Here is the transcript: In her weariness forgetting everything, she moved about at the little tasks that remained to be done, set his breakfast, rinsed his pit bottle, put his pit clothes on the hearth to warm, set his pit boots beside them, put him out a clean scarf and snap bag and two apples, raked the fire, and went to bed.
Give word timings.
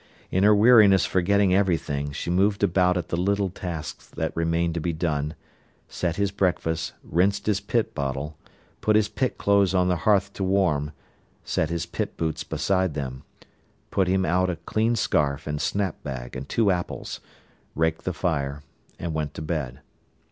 In 0.31 0.43
her 0.43 0.55
weariness 0.55 1.05
forgetting 1.05 1.53
everything, 1.53 2.11
she 2.11 2.31
moved 2.31 2.63
about 2.63 2.97
at 2.97 3.09
the 3.09 3.15
little 3.17 3.51
tasks 3.51 4.07
that 4.09 4.35
remained 4.35 4.73
to 4.73 4.79
be 4.79 4.93
done, 4.93 5.35
set 5.87 6.15
his 6.15 6.31
breakfast, 6.31 6.93
rinsed 7.03 7.45
his 7.45 7.59
pit 7.59 7.93
bottle, 7.93 8.35
put 8.81 8.95
his 8.95 9.07
pit 9.07 9.37
clothes 9.37 9.75
on 9.75 9.89
the 9.89 9.97
hearth 9.97 10.33
to 10.33 10.43
warm, 10.43 10.89
set 11.43 11.69
his 11.69 11.85
pit 11.85 12.17
boots 12.17 12.43
beside 12.43 12.95
them, 12.95 13.21
put 13.91 14.07
him 14.07 14.25
out 14.25 14.49
a 14.49 14.55
clean 14.55 14.95
scarf 14.95 15.45
and 15.45 15.61
snap 15.61 16.01
bag 16.01 16.35
and 16.35 16.49
two 16.49 16.71
apples, 16.71 17.19
raked 17.75 18.03
the 18.03 18.11
fire, 18.11 18.63
and 18.97 19.13
went 19.13 19.35
to 19.35 19.41
bed. 19.43 19.81